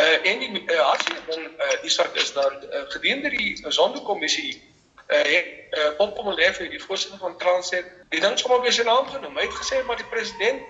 [0.00, 4.62] en die uh, hartseer ding uh Isak is dat uh, gedurende die sondekommissie
[5.08, 9.06] uh het uh, Bob Komolef die voorsitter van Transnet die ding sommer weer sy naam
[9.06, 9.36] genoem.
[9.36, 10.62] Hy het gesê maar die president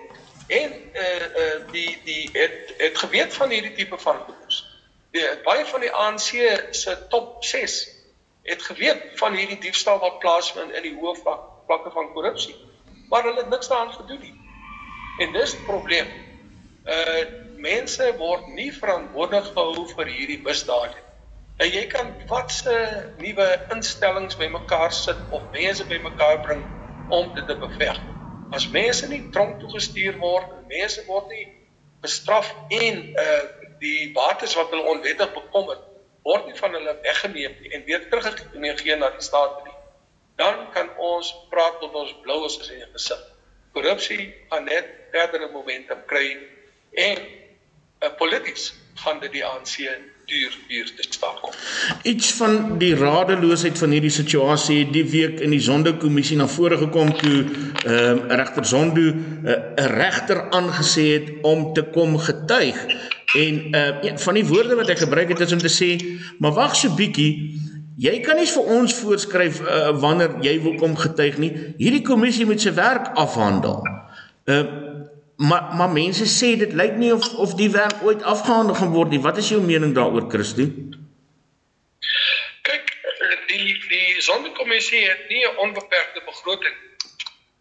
[0.47, 1.03] en uh
[1.43, 4.63] uh die die het het geweet van hierdie tipe van goeders.
[5.15, 6.29] Die baie van die ANC
[6.71, 7.79] se top 6
[8.43, 12.55] het geweet van hierdie diefstal wat plaasvind in die hoë vlak, vlakke van korrupsie.
[13.09, 14.35] Maar hulle het niks daaraan gedoen nie.
[15.17, 16.11] En dis die probleem.
[16.83, 17.23] Uh
[17.63, 20.99] mense word nie verantwoordelik gehou vir hierdie misdade.
[21.61, 22.75] En jy kan watse
[23.21, 26.63] nuwe instellings bymekaar sit of mense bymekaar bring
[27.07, 27.99] om dit te beveg.
[28.53, 31.45] As mense nie tronk toe gestuur word, mense word nie
[32.03, 33.43] bestraf en uh
[33.83, 35.79] die bates wat hulle onwettig bekom het,
[36.23, 39.73] word nie van hulle weggeneem en weer teruggegee na die staat nie.
[40.39, 43.19] Dan kan ons praat tot ons blou is in die gesig.
[43.75, 46.29] Korrupsie gaan net verdere momentum kry
[47.07, 47.19] en
[48.03, 49.77] uh, polities gaan dit die ANC
[50.25, 51.51] duur duur te staan kom.
[52.03, 56.77] Iets van die radeloosheid van hierdie situasie het die week in die Sondekommissie na vore
[56.79, 62.17] gekom toe ehm uh, regter Zondo eh, 'n uh, regter aangesê het om te kom
[62.17, 62.77] getuig
[63.33, 65.89] en uh, een van die woorde wat hy gebruik het is om te sê
[66.39, 67.59] maar wag so bietjie
[67.97, 72.45] jy kan nie vir ons voorskryf uh, wanneer jy wil kom getuig nie hierdie kommissie
[72.45, 73.81] moet sy werk afhandel.
[74.45, 74.92] Uh,
[75.35, 79.09] maar maar mense sê dit lyk nie of of die werk ooit afgehandel gaan word
[79.09, 79.19] nie.
[79.19, 80.67] Wat is jou mening daaroor, Christo?
[82.61, 82.93] Kyk,
[83.47, 86.75] die die sondekommissie het nie 'n onbeperkte begroting.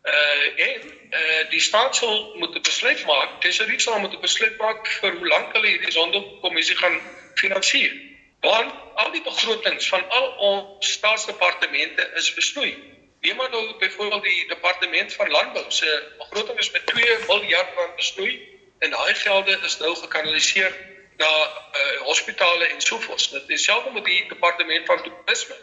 [0.05, 0.81] Uh en
[1.11, 3.41] uh die staatsel moet 'n besluit maak.
[3.41, 7.01] Tesorie sal moet 'n besluit maak vir hoe lank hulle hierdie sondekommissie gaan
[7.35, 7.93] finansier.
[8.41, 12.92] Want al die begrotings van al ons staatsdepartemente is besnoei.
[13.23, 17.97] Neem maar nou byvoorbeeld die departement van landbou se begroting is met 2 miljard rand
[17.97, 18.33] besnoei
[18.79, 20.73] en daai gelde is nou gekanaliseer
[21.17, 23.31] na uh, hospitale en sovoorts.
[23.31, 25.57] Dit is selfs met die departement van toerisme.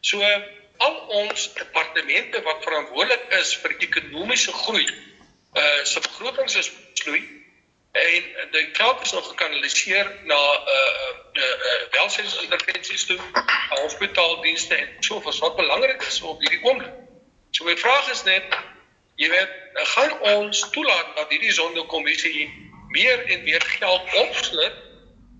[0.00, 0.32] So
[0.76, 4.86] al ons departemente wat verantwoordelik is vir ekonomiese groei,
[5.56, 7.22] uh se begrotings is besnoei
[7.96, 10.74] en die geld is nog gekanaliseer na uh
[11.34, 13.18] uh, uh welsynsintervensies toe,
[13.68, 16.92] hospitaaldienste en so voort wat belangrik is op hierdie oomblik.
[17.50, 18.56] So my vraag is net
[19.16, 19.52] jy weet,
[19.94, 22.48] gaan ons toelaat dat hierdie sondekommissie
[22.92, 24.82] meer en meer geld opsluit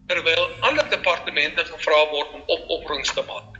[0.07, 3.59] terwyl ander departemente gevra word om opofferings te maak.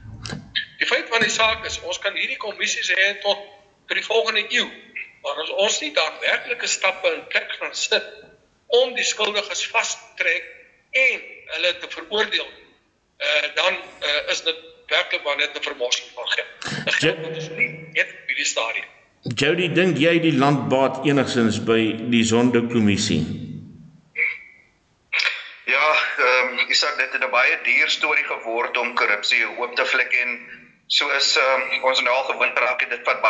[0.79, 3.43] Die feit van die saak is ons kan hierdie kommissies hê tot
[3.89, 4.67] vir die volgende eeu,
[5.25, 8.07] maar as ons nie daadwerklike stappe in plek gaan sit
[8.67, 10.45] om die skuldiges vas te trek
[10.91, 11.21] en
[11.55, 17.01] hulle te veroordeel, uh, dan uh, is dit werklik maar net 'n vermorsing van geld.
[17.01, 18.85] Dit moet ons nie net by die stadium.
[19.35, 23.23] Jody, dink jy die land baat enigsins by die sondekommissie?
[25.67, 29.75] Ja, ehm um, ek sê dit het 'n baie duur storie geword om korrupsie oop
[29.77, 30.39] te vlek en
[30.87, 33.21] soos um, ons nou al gewoond raak het dit wat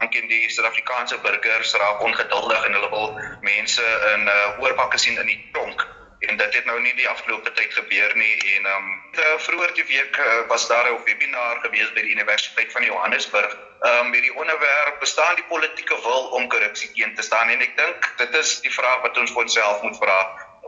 [0.00, 3.08] bank en die Suid-Afrikaanse burgers raak ongeduldig en hulle wil
[3.40, 3.82] mense
[4.14, 5.86] in uh, oorbakke sien in die tronk.
[6.20, 9.84] En dit het nou nie die afgelope tyd gebeur nie en ehm um, vroeër die
[9.88, 13.56] week uh, was daar 'n webinar gewees by die Universiteit van Johannesburg.
[13.56, 17.48] Ehm um, met die onderwerp bestaan die politieke wil om korrupsie teen te staan?
[17.48, 20.20] En ek dink dit is die vraag wat ons vir onsself moet vra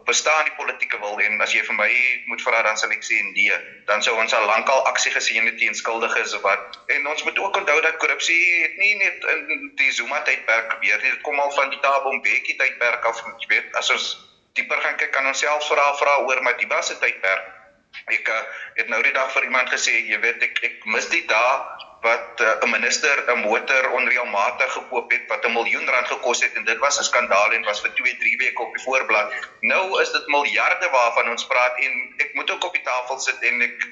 [0.06, 1.90] bestaan die politieke wil en as jy vir my
[2.30, 3.58] moet vra dan sal ek sê nee.
[3.88, 6.78] Dan sou ons al lankal aksie gesien het teen skuldiges wat.
[6.96, 11.02] En ons moet ook onthou dat korrupsie het nie net in die Zuma tydperk gebeur
[11.02, 11.14] nie.
[11.16, 13.24] Dit kom al van die Thabo Mbeki tydperk af.
[13.44, 14.12] Jy weet as ons
[14.58, 17.61] dieper gaan kyk kan ons self vra vra oor Madiba se tydperk
[18.16, 18.42] ek uh,
[18.80, 21.54] het nou die dag vir iemand gesê jy weet ek ek mis die dae
[22.02, 26.42] wat eh, 'n uh, minister 'n motor onreëlmatig gekoop het wat 'n miljoen rand gekos
[26.42, 29.34] het en dit was 'n skandaal en was vir 2, 3 weke op die voorblad.
[29.60, 31.92] Nou is dit miljarde waarvan ons praat en
[32.24, 33.86] ek moet ook op die tafel sit en ek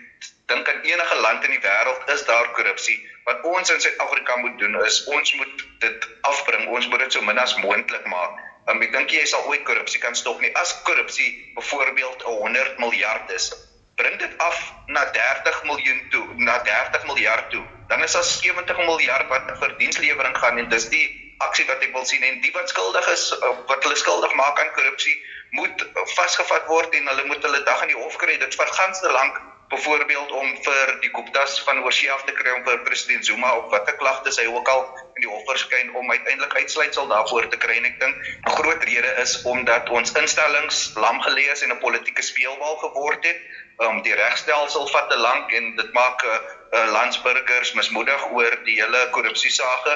[0.46, 2.98] dink in enige land in die wêreld is daar korrupsie.
[3.24, 6.68] Wat ons in Suid-Afrika moet doen is ons moet dit afbring.
[6.68, 8.38] Ons moet dit so min as moontlik maak.
[8.68, 10.50] Um, ek dink jy sal ooit korrupsie kan stop nie.
[10.56, 13.52] As korrupsie byvoorbeeld 100 miljard is,
[14.00, 17.64] bring dit af na 30 miljoen toe, na 30 miljard toe.
[17.88, 21.06] Dan is daar 70 miljard wat vir dienslewering gaan en dis die
[21.44, 24.60] aksie wat ek wil sien en die wat skuldig is uh, wat hulle skuldig maak
[24.60, 25.16] aan korrupsie
[25.56, 25.86] moet
[26.16, 28.36] vasgevat word en hulle moet hulle dag in die hof kry.
[28.42, 32.64] Dit vat ganske lank byvoorbeeld om vir die Guptas van oorsee af te kry om
[32.66, 34.82] vir president Zuma op watter klagtes hy ook al
[35.18, 38.84] in die hof verskyn om uiteindelik uitsluitsel daarvoor te kry en ek dink 'n groot
[38.90, 43.38] rede is omdat ons instellings lam gelees en 'n politieke speelbal geword het.
[43.80, 46.38] Um die regstelsel vat te lank en dit maak uh,
[46.72, 49.94] uh, landsburgers mismoedig oor die hele korrupsiesage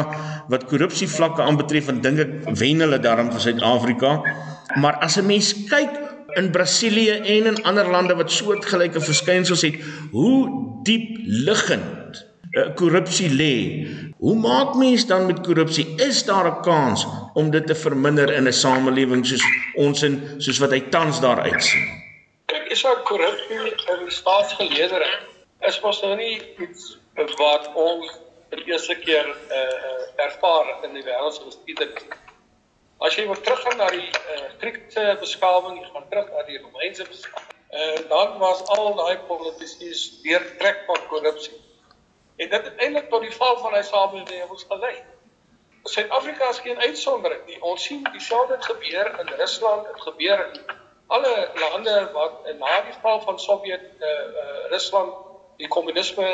[0.50, 4.22] wat korrupsie vlakke aanbetref en dink ek wen hulle daarom vir Suid-Afrika
[4.76, 5.94] maar as 'n mens kyk
[6.42, 9.78] in Brasilië en in ander lande wat soortgelyke verskynsels het
[10.12, 10.50] hoe
[10.84, 12.03] diep liggend
[12.76, 13.88] korrupsie lê.
[14.18, 15.96] Hoe maak mens dan met korrupsie?
[15.98, 19.44] Is daar 'n kans om dit te verminder in 'n samelewing soos
[19.76, 21.86] ons in soos wat hy tans daar uitsien?
[22.46, 25.10] Kyk, is daar korrupsie in staatsgeleedere?
[25.60, 31.04] Is mos nou nie iets wat ons vir die eerste keer uh, ervaar in die
[31.04, 32.04] wêreld se geskiedenis.
[33.02, 37.08] As jy weer teruggaan na die uh, Griekse beskawing, jy gaan terug na die Romeinse
[37.10, 37.50] beskawing.
[37.74, 39.90] Uh, dan was al daai politici
[40.24, 41.63] deurtrek van korrupsie.
[42.36, 44.96] En dit het eintlik tot die val van hy samelewings gelei.
[45.84, 47.60] Suid-Afrika is geen uitsondering nie.
[47.62, 50.62] Ons sien dieselfde gebeur in Rusland, dit gebeur in
[51.08, 55.14] alle lande wat na die val van Sowjet uh, uh, Rusland
[55.58, 56.28] die kommunisme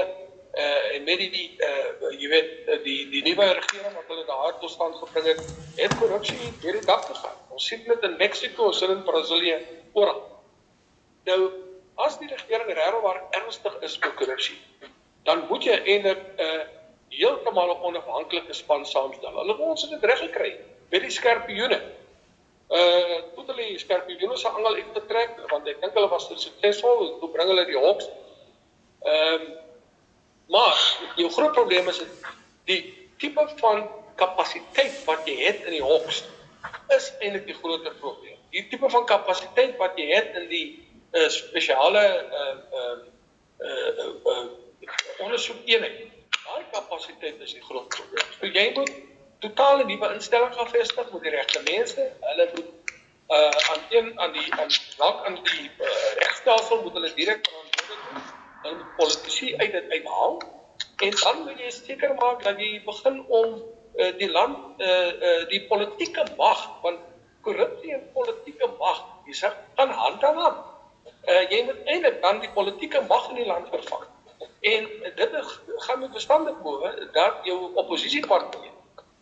[0.53, 4.71] uh, en met die uh, jy weet die die nuwe regering wat hulle daar tot
[4.71, 5.41] stand gebring het,
[5.81, 7.35] het korrupsie deur die dak gegaan.
[7.49, 9.57] Ons sien dit in Mexiko, ons sien in Brasilië
[9.93, 10.21] oral.
[11.27, 11.39] Nou
[12.05, 14.57] as die regering regtig ernstig is oor korrupsie,
[15.23, 16.65] dan moet jy eintlik 'n uh,
[17.09, 19.33] heeltemal onafhanklike span saamstel.
[19.33, 20.51] Hulle het ons dit reg gekry
[20.89, 21.79] met die skerpioene.
[22.69, 26.27] Uh toe hulle die skerpioene se angel uit te trek want ek dink hulle was
[26.29, 28.09] suksesvol, toe bring hulle die hoks.
[29.05, 29.47] Ehm um,
[30.49, 30.77] maar
[31.15, 32.01] die groot probleem is
[32.65, 32.81] die
[33.21, 33.83] tipe van
[34.17, 36.23] kapasiteit wat jy het in die hoks
[36.95, 38.37] is eintlik die groter probleem.
[38.53, 40.65] Die tipe van kapasiteit wat jy het in die
[41.13, 42.05] uh, spesiale
[42.39, 42.97] uh uh
[43.65, 44.47] uh, uh
[45.19, 46.01] ondersoek eenheid.
[46.39, 48.27] Daai kapasiteit is die groot probleem.
[48.39, 48.91] So jy moet
[49.39, 52.11] totale nuwe instellings gaan vestig met die regte mense.
[52.29, 52.95] Hulle moet
[53.29, 58.77] uh aan een aan die aan dalk aan die uh, regstelsel moet hulle direk verantwoordelik
[58.77, 60.41] moet politici uit dit uithaal
[61.05, 63.53] en dan moet jy seker maak dat jy begin om
[63.95, 67.05] uh, die land uh, uh die politieke mag want
[67.45, 69.43] korrupsie en politieke mag dis
[69.75, 70.65] gaan hand aan hand.
[71.27, 74.09] Uh jy moet eintlik dan die politieke mag in die land vervang.
[74.59, 75.29] En dit
[75.77, 78.69] gaan met verstandig bowe dat jou oppositiepartye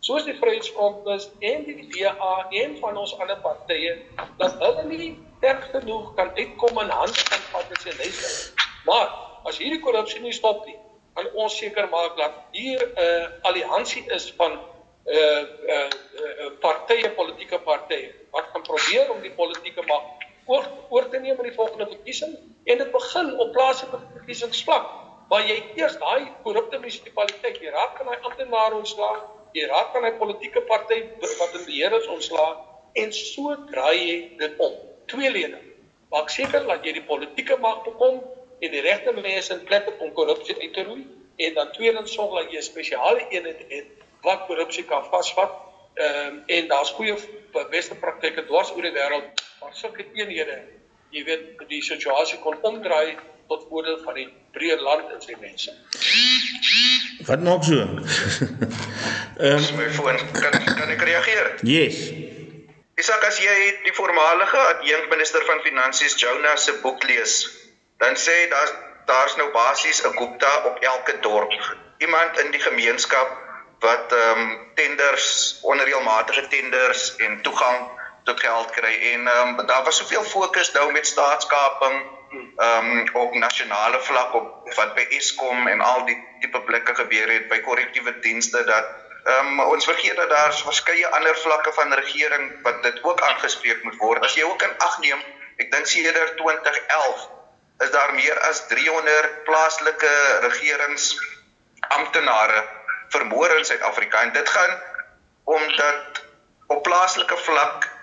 [0.00, 3.96] soos die Vryheidsfront is en die DA en van ons ander partye
[4.38, 5.10] dat hulle nie
[5.40, 8.30] erg genoeg kan uitkom in hande van patriotisme.
[8.86, 9.08] Maar
[9.50, 10.76] as hierdie korrupsie nie stop nie,
[11.18, 14.60] gaan ons seker maak dat hier 'n uh, alliansie is van 'n
[15.04, 15.42] uh,
[15.74, 15.90] uh,
[16.22, 20.02] uh, partye, politieke partye wat kan probeer om die politieke mag
[20.46, 22.34] oor oor te neem in die volgende verkiesing
[22.64, 28.08] en dit begin op plaaslike verkiesingsvlak waar jy eers daai korrupte munisipaliteit, jy raak kan
[28.08, 29.26] hy amptenare ontslaag,
[29.56, 32.56] jy raak kan hy politieke party wat in beheer is ontslaag
[33.02, 34.74] en so draai jy dit om.
[35.08, 35.64] Tweeledig.
[36.12, 38.22] Maak seker dat jy die politieke mag bekom
[38.58, 41.04] en die regte mense in plek om korrupsie uit te roei
[41.46, 45.52] en dan tweedens sorg dat jy 'n spesiale eenheid het wat korrupsie kan vasvat.
[45.94, 47.16] Ehm um, en daar's goeie
[47.70, 50.58] beste praktyke dwars oor die wêreld waar sulke eenhede
[51.10, 53.16] jy weet die situasie kon omdraai
[53.48, 55.72] tot voordeel van die breë land en sy mense.
[57.28, 57.78] Wat maak so?
[59.38, 61.52] Ehm um, my foon kan kan ek reageer?
[61.62, 62.00] Yes.
[62.98, 67.36] Isak as jy die voormalige adjunkminister van finansies Jonas se boek lees,
[68.02, 68.72] dan sê daar
[69.08, 71.54] daar's nou basies 'n Gupta op elke dorp.
[71.98, 73.30] Iemand in die gemeenskap
[73.80, 77.88] wat ehm um, tenders, onreëlmatige tenders en toegang
[78.24, 83.08] tot geld kry en ehm um, daar was soveel fokus nou met staatskaping ehm um,
[83.12, 87.60] op nasionale vlak op wat by Eskom en al die tipe blikke gebeur het by
[87.60, 88.84] korrektiewe dienste dat
[89.24, 93.82] ehm um, ons vergeet dat daar verskeie ander vlakke van regering wat dit ook aangespreek
[93.82, 94.24] moet word.
[94.24, 95.22] As jy ook in ag neem,
[95.56, 97.28] ek dink sedert 2011
[97.78, 102.64] is daar meer as 300 plaaslike regeringsamptenare
[103.08, 104.80] vermoor in Suid-Afrika en dit gaan
[105.44, 106.24] omdat
[106.66, 107.96] op plaaslike vlak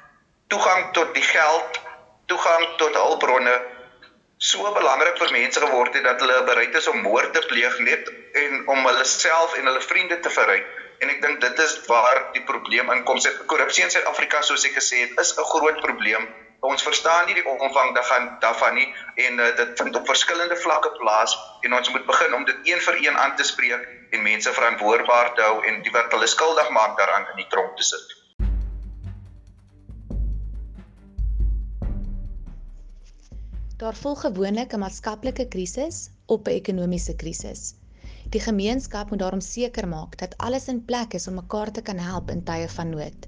[0.47, 1.81] toegang tot die geld,
[2.25, 3.74] toegang tot hulpbronne
[4.45, 8.09] so belangrik vir mense geword het dat hulle bereid is om moord te pleeg net
[8.43, 10.65] en om hulle self en hulle vriende te verryk.
[11.03, 13.19] En ek dink dit is waar die probleem inkom.
[13.51, 16.29] Korrupsie in Suid-Afrika soos ek gesê het, is 'n groot probleem
[16.65, 18.87] ons verstaan nie die omvang daarvan daarvan nie
[19.25, 21.35] en uh, dit vind op verskillende vlakke plaas
[21.67, 25.33] en ons moet begin om dit een vir een aan te spreek en mense verantwoordbaar
[25.35, 28.24] te hou en die wat hulle skuldig maak daaraan in die tronk te sit.
[33.77, 37.73] Daar volg gewoonlik 'n maatskaplike krisis op 'n ekonomiese krisis.
[38.29, 41.97] Die gemeenskap moet daarom seker maak dat alles in plek is om mekaar te kan
[41.97, 43.27] help in tye van nood.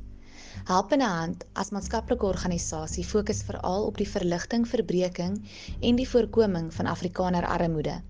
[0.63, 5.35] Helpende Hand as maatskaplike organisasie fokus veral op die verligting, verbreeking
[5.79, 8.01] en die voorkoming van Afrikaner armoede.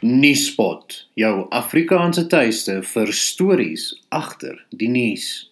[0.00, 5.50] Nuuspot, jou Afrikaanse tuiste vir stories agter die nuus.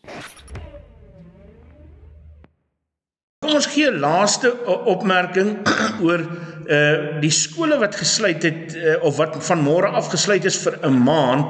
[3.43, 4.53] Kom ons gee 'n laaste
[4.93, 5.51] opmerking
[6.07, 6.23] oor
[6.67, 10.79] uh die skole wat gesluit het uh, of wat van môre af gesluit is vir
[10.83, 11.47] 'n maand.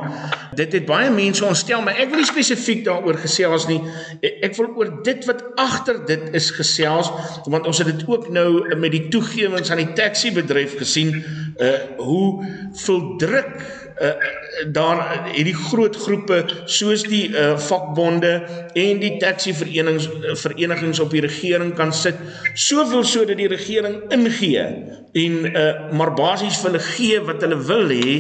[0.55, 3.81] Dit het baie mense ontstel, maar ek wil nie spesifiek daaroor gesels nie.
[4.21, 7.11] Ek wil oor dit wat agter dit is gesels,
[7.45, 11.25] want ons het dit ook nou met die toegewings aan die taxi bedryf gesien,
[11.61, 14.13] uh hoe veel druk uh,
[14.73, 18.35] daar hierdie groot groepe soos die uh, vakbonde
[18.75, 20.09] en die taxi verenigings
[20.43, 22.19] verenigings op die regering kan sit
[22.55, 24.67] soveel sodat die regering ingee
[25.17, 25.67] en uh,
[25.97, 28.17] maar basies vir hulle gee wat hulle wil hê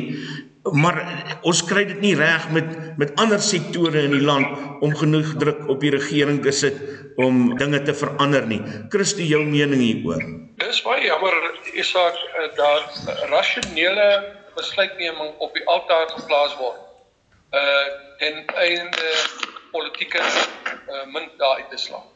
[0.72, 0.98] maar
[1.46, 5.66] ons kry dit nie reg met met ander sektore in die land om genoeg druk
[5.70, 6.80] op die regering te sit
[7.16, 8.60] om dinge te verander nie.
[8.92, 10.24] Christo jou mening hieroor.
[10.60, 11.36] Dis baie jammer
[11.76, 12.18] Isak
[12.56, 14.08] dat rasionele
[14.56, 16.82] besluitneming op die altaar geplaas word.
[17.52, 17.86] Uh
[18.18, 19.10] ten einde
[19.72, 22.08] politieke uh munt daar uit te slaan.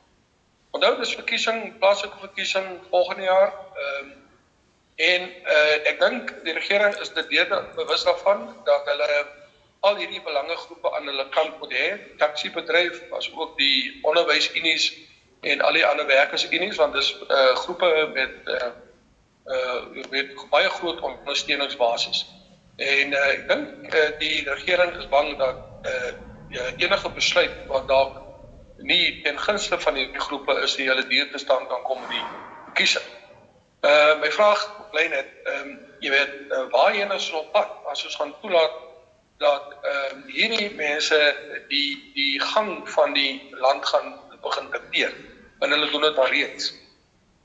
[0.71, 3.53] Onthou dis verkiesing, plaaslike verkiesing volgende jaar.
[3.75, 4.17] Ehm uh,
[5.01, 5.23] en
[5.57, 7.29] uh ek dink die regering is dit
[7.75, 9.27] bewus daarvan dat hulle
[9.81, 11.87] al hierdie belangegroepe aan hulle kant moet hê.
[12.19, 14.93] Taxi bedryf as ook die onderwysunies
[15.41, 18.73] en al die ander werkersunies want dis uh groepe met uh
[19.51, 22.27] uh weet baie groot ondersteuningsbasis.
[22.77, 26.13] En uh, ek dink uh, die regering is bang dat uh
[26.77, 28.17] enige besluit wat dalk
[28.83, 32.25] nie ten gunste van die groepe is die hulle deur te staan kan kom die
[32.75, 33.07] kiesing.
[33.81, 37.71] Uh my vraag bly net ehm um, jy weet uh, waarheen is ons op pad
[37.93, 38.77] as ons gaan toelaat
[39.41, 41.19] dat ehm um, hierdie mense
[41.69, 43.33] die die gang van die
[43.63, 45.15] land gaan begin dikteer
[45.61, 46.73] en hulle doen dit alreeds.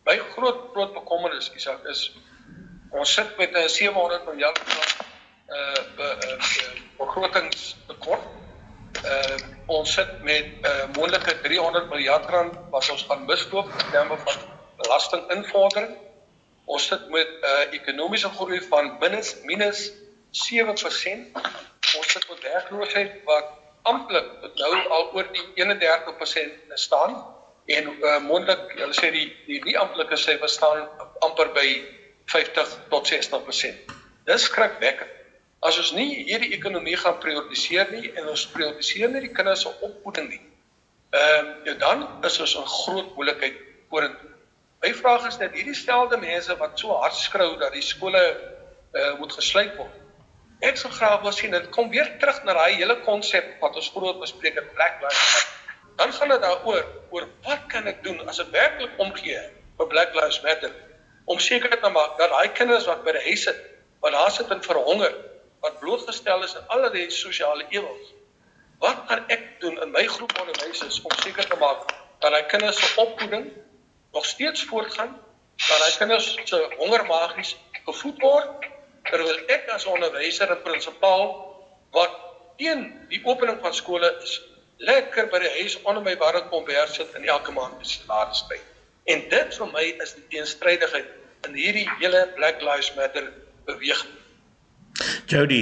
[0.06, 2.12] My groot groot bekommernis Isak is
[2.94, 4.60] ons sit met 'n 700 miljard
[5.58, 6.18] uh
[6.98, 8.26] begrotingstekort.
[9.04, 13.90] Uh ons sit met 'n uh, moontlike 300 miljard rand wat ons gaan misloop in
[13.92, 14.38] terme van
[14.78, 15.98] belastinginvordering.
[16.66, 19.92] Ons sit met 'n uh, ekonomiese groei van minus minus
[20.46, 21.32] 7%.
[21.98, 23.46] Ons sit met werkloosheid wat
[23.82, 27.35] amptelik nou al oor die 31% staan
[27.66, 30.86] en uh, mondelik hulle sê die die nie amptelike syfers staan
[31.26, 31.68] amper by
[32.30, 33.94] 50 tot 60%.
[34.26, 35.12] Dis skrikwekkend.
[35.66, 39.72] As ons nie hierdie ekonomie gaan prioritiseer nie en ons prioritiseer nie die kinders se
[39.88, 40.42] opvoeding nie.
[41.16, 43.58] Ehm uh, dan is ons 'n groot moeilikheid
[43.90, 44.34] vorentoe.
[44.84, 48.22] My vraag is net hierdie stelde mense wat so hard skreeu dat die skole
[48.94, 49.94] uh, moet gesluit word.
[50.62, 53.90] Ek sou graag wil sien dit kom weer terug na daai hele konsep wat ons
[53.96, 55.55] groot bespreek het Black Lives Matter.
[55.96, 59.40] Dan gaan dit daaroor oor wat kan ek doen as ek werklik omgee
[59.78, 60.74] vir Black Lives Matter
[61.26, 63.62] om seker te maak dat daai kinders wat by die huis sit,
[64.04, 65.14] wat daar sit en verhonger,
[65.64, 68.12] wat blootgestel is aan allerlei sosiale ewels.
[68.84, 71.88] Wat kan ek doen in my groep onderwysers om seker te maak
[72.22, 73.48] dat daai kinders se opvoeding
[74.14, 75.16] nog steeds voortgaan,
[75.68, 78.68] dat daai kinders se hongermagies gevoed word
[79.10, 81.26] terwyl ek as onderwyser en prinsipaal
[81.96, 82.14] wat
[82.60, 84.38] teen die opening van skole is,
[84.78, 88.60] lekker by die huis onder my warme kombers sit en elke maand die salaris kry.
[89.06, 91.12] En dit vir my is die teenstrydigheid
[91.48, 93.32] in hierdie hele Black Lives Matter
[93.66, 94.12] beweging.
[95.28, 95.62] Jody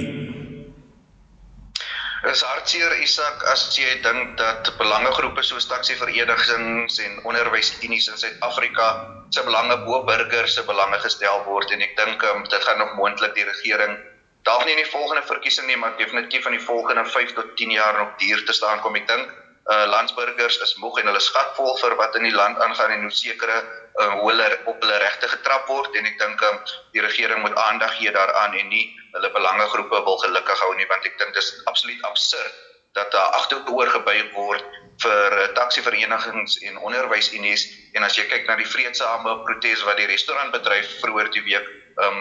[2.30, 8.86] is hartseer Isak as jy dink dat belangegroepe soos taxi-verenigings en onderwysunies in Suid-Afrika
[9.34, 12.94] se belange bo burgers se belange gestel word en ek dink um, dit gaan nog
[12.96, 13.98] moontlik die regering
[14.44, 17.70] dalk nie in die volgende verkiesing nie maar definitief in die volgende 5 tot 10
[17.70, 19.32] jaar nog duur te staan kom ek dink.
[19.64, 23.14] Uh, landsburgers is moeg en hulle skatvol vir wat in die land aangaan en hoe
[23.16, 25.96] sekere uh, hoe hulle op hulle regte getrap word.
[25.96, 26.58] En ek dink um,
[26.92, 28.84] die regering moet aandag gee daaraan en nie
[29.14, 32.60] hulle belangegroepe wil gelukkig hou nie want ek dink dis absoluut absurd
[32.94, 37.64] dat daar agteroor gebuig word vir uh, taxi-verenigings en onderwysunies.
[37.96, 42.20] En as jy kyk na die vreedsame protes wat die restaurantbedryf vroeër die week um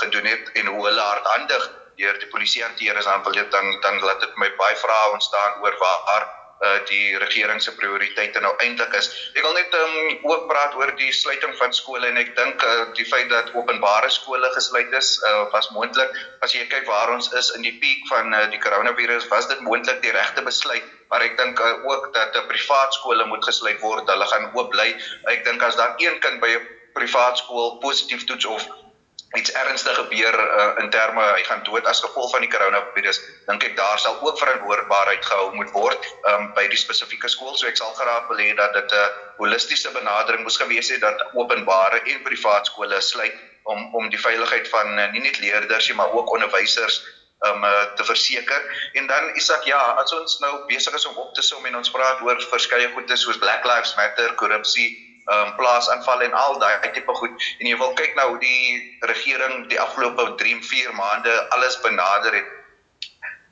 [0.00, 4.20] gedoen het en hoe hulle hardhandig deur die polisie hanteer is dan dan dan laat
[4.20, 6.28] dit my baie vrae ontstaan oor waar
[6.60, 9.08] uh, die regering se prioriteite nou eintlik is.
[9.34, 9.94] Ek wil net um,
[10.28, 14.10] ook praat oor die sluiting van skole en ek dink uh, die feit dat openbare
[14.12, 16.16] skole gesluit is uh, was moontlik.
[16.44, 19.62] As jy kyk waar ons is in die piek van uh, die koronavirus, was dit
[19.66, 20.84] moontlik die regte besluit.
[21.12, 24.08] Maar ek dink uh, ook dat uh, privaat skole moet gesluit word.
[24.10, 24.92] Hulle gaan oop bly.
[25.32, 28.66] Ek dink as daar een kind by 'n privaat skool positief toets of
[29.38, 33.62] iets ernstig gebeur uh, in terme hy gaan dood as gevolg van die koronavirus dink
[33.68, 37.54] ek daar sal ook verantwoordbaarheid gehou moet word um, by die spesifieke skool.
[37.54, 41.22] So ek sal graag wil hê dat dit 'n holistiese benadering moes gewees het dat
[41.38, 43.36] openbare en privaat skole sluit
[43.70, 46.98] om om die veiligheid van uh, nie net leerders nie maar ook onderwysers
[47.40, 48.90] om um, uh, te verseker.
[48.98, 51.90] En dan Isak ja as ons nou besig is om op te som en ons
[51.90, 57.14] praat oor verskeie goeie soos Black Lives Matter korrupsie um, plaasaanvalle en al daai tipe
[57.20, 61.80] goed en jy wil kyk na hoe die regering die afgelope 3, 4 maande alles
[61.84, 62.50] benader het.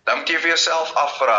[0.04, 1.38] Dan moet jy vir jouself afvra,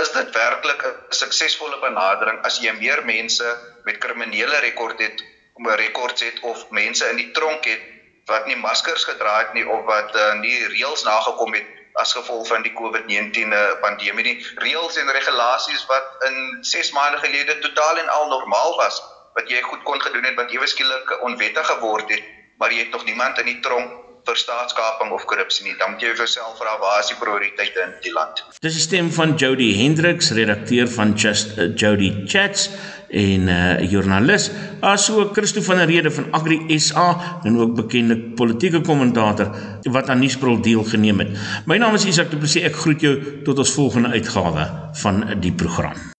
[0.00, 5.22] is dit werklik 'n suksesvolle benadering as jy meer mense met kriminele rekord het,
[5.54, 7.82] om 'n rekord het of mense in die tronk het
[8.26, 11.66] wat nie maskers gedra het nie of wat uh, nie reëls nagekom het
[12.00, 17.18] as gevolg van die COVID-19 eh, pandemie nie reëls en regulasies wat in 6 maande
[17.18, 19.00] gelede totaal en al normaal was
[19.34, 22.22] wat jy goed kon gedoen het wat ewe skielik onwettig geword het,
[22.58, 25.74] maar jy het nog niemand in die tronk vir staatskaping of korrupsie nie.
[25.80, 28.42] Dan moet jy jouself vra waar is die prioriteite in die land?
[28.64, 32.68] Dis die stem van Jody Hendriks, redakteur van Just uh, Jody Chats
[33.10, 34.50] en 'n uh, joernalis,
[34.86, 39.50] asook Christo van der Rede van Agri SA en ook bekende politieke kommentator
[39.82, 41.34] wat aan Nuusbril deelgeneem het.
[41.66, 42.62] My naam is Isak Du Plessis.
[42.62, 44.70] Ek groet jou tot ons volgende uitgawe
[45.02, 46.00] van die program.